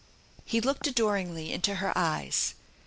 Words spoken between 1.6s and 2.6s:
her eyes.